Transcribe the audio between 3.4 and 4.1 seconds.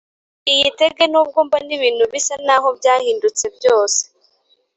byose